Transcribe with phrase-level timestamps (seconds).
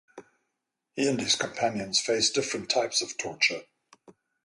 [0.95, 3.65] He and his companions faced different types of torture.